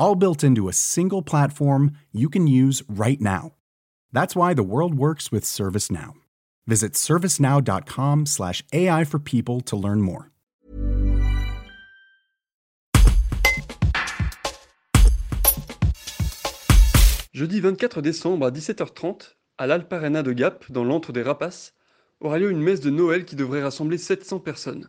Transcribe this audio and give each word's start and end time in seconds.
All 0.00 0.14
built 0.14 0.42
into 0.42 0.66
a 0.66 0.72
single 0.72 1.20
platform 1.20 1.90
you 2.10 2.30
can 2.30 2.46
use 2.46 2.82
right 2.88 3.20
now. 3.20 3.52
That's 4.14 4.34
why 4.34 4.54
the 4.54 4.62
world 4.62 4.94
works 4.94 5.30
with 5.30 5.44
ServiceNow. 5.44 6.14
Visit 6.66 6.94
servicenow.com/slash 6.94 8.64
AI 8.72 9.04
for 9.04 9.18
people 9.18 9.60
to 9.60 9.76
learn 9.76 10.00
more. 10.00 10.30
Jeudi 17.34 17.60
24 17.60 18.00
décembre 18.00 18.46
à 18.46 18.50
17h30, 18.50 19.36
à 19.58 19.66
l'Alparena 19.66 20.22
de 20.22 20.32
Gap, 20.32 20.64
dans 20.72 20.84
l'antre 20.84 21.12
des 21.12 21.22
Rapaces, 21.22 21.74
aura 22.20 22.38
lieu 22.38 22.50
une 22.50 22.62
messe 22.62 22.80
de 22.80 22.88
Noël 22.88 23.26
qui 23.26 23.36
devrait 23.36 23.62
rassembler 23.62 23.98
700 23.98 24.40
personnes. 24.40 24.88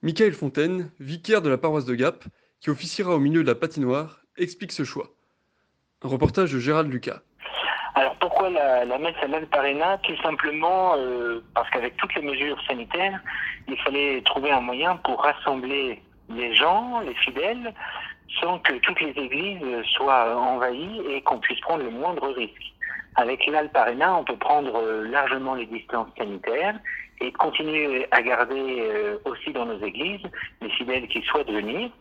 Michael 0.00 0.32
Fontaine, 0.32 0.90
vicaire 1.00 1.42
de 1.42 1.50
la 1.50 1.58
paroisse 1.58 1.84
de 1.84 1.94
Gap, 1.94 2.24
qui 2.66 2.70
officiera 2.70 3.14
au 3.14 3.20
milieu 3.20 3.44
de 3.44 3.46
la 3.46 3.54
patinoire, 3.54 4.22
explique 4.36 4.72
ce 4.72 4.82
choix. 4.82 5.06
Un 6.02 6.08
reportage 6.08 6.52
de 6.52 6.58
Gérald 6.58 6.90
Lucas. 6.90 7.20
Alors 7.94 8.16
pourquoi 8.16 8.50
la, 8.50 8.84
la 8.84 8.98
messe 8.98 9.14
à 9.22 9.28
l'Alparena 9.28 9.98
Tout 9.98 10.16
simplement 10.20 10.96
euh, 10.96 11.44
parce 11.54 11.70
qu'avec 11.70 11.96
toutes 11.96 12.12
les 12.16 12.22
mesures 12.22 12.60
sanitaires, 12.66 13.20
il 13.68 13.76
fallait 13.82 14.20
trouver 14.22 14.50
un 14.50 14.62
moyen 14.62 14.96
pour 14.96 15.22
rassembler 15.22 16.02
les 16.28 16.54
gens, 16.56 16.98
les 17.06 17.14
fidèles, 17.14 17.72
sans 18.40 18.58
que 18.58 18.72
toutes 18.80 19.00
les 19.00 19.12
églises 19.12 19.62
soient 19.94 20.36
envahies 20.36 21.02
et 21.08 21.22
qu'on 21.22 21.38
puisse 21.38 21.60
prendre 21.60 21.84
le 21.84 21.90
moindre 21.90 22.26
risque. 22.32 22.74
Avec 23.14 23.46
l'Alparena, 23.46 24.16
on 24.16 24.24
peut 24.24 24.38
prendre 24.38 24.74
euh, 24.74 25.06
largement 25.08 25.54
les 25.54 25.66
distances 25.66 26.08
sanitaires 26.18 26.80
et 27.20 27.30
continuer 27.30 28.08
à 28.10 28.22
garder 28.22 28.80
euh, 28.80 29.18
aussi 29.24 29.52
dans 29.52 29.66
nos 29.66 29.78
églises 29.86 30.26
les 30.62 30.70
fidèles 30.70 31.06
qui 31.06 31.22
souhaitent 31.22 31.52
venir 31.52 31.92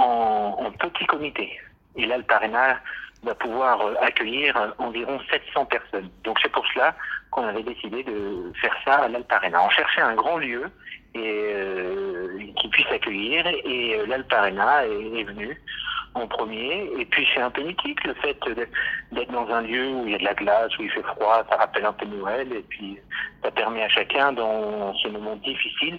en, 0.00 0.70
petit 0.72 1.06
comité. 1.06 1.58
Et 1.96 2.06
l'Alparena 2.06 2.80
va 3.22 3.34
pouvoir 3.34 3.80
euh, 3.82 3.94
accueillir 4.00 4.74
environ 4.78 5.20
700 5.30 5.66
personnes. 5.66 6.08
Donc 6.24 6.38
c'est 6.42 6.50
pour 6.50 6.66
cela 6.72 6.94
qu'on 7.30 7.46
avait 7.46 7.62
décidé 7.62 8.02
de 8.02 8.52
faire 8.60 8.74
ça 8.84 8.94
à 8.94 9.08
l'Alparena. 9.08 9.62
On 9.62 9.70
cherchait 9.70 10.00
un 10.00 10.14
grand 10.14 10.38
lieu 10.38 10.70
et 11.14 11.52
euh, 11.54 12.38
qui 12.56 12.68
puisse 12.68 12.90
accueillir 12.90 13.46
et 13.46 13.98
euh, 13.98 14.06
l'Alparena 14.06 14.86
est, 14.86 15.20
est 15.20 15.24
venu 15.24 15.60
en 16.14 16.26
premier. 16.26 16.90
Et 16.98 17.04
puis 17.04 17.26
c'est 17.34 17.42
un 17.42 17.50
peu 17.50 17.62
mythique 17.62 18.02
le 18.04 18.14
fait 18.14 18.38
d'être 19.12 19.32
dans 19.32 19.48
un 19.48 19.62
lieu 19.62 19.88
où 19.88 20.06
il 20.06 20.12
y 20.12 20.14
a 20.14 20.18
de 20.18 20.24
la 20.24 20.34
glace, 20.34 20.76
où 20.78 20.82
il 20.82 20.90
fait 20.90 21.02
froid, 21.02 21.44
ça 21.50 21.56
rappelle 21.56 21.84
un 21.84 21.92
peu 21.92 22.06
Noël 22.06 22.52
et 22.52 22.64
puis 22.68 22.98
ça 23.42 23.50
permet 23.50 23.82
à 23.82 23.88
chacun 23.88 24.32
dans 24.32 24.94
ce 24.94 25.08
moment 25.08 25.36
difficile 25.36 25.98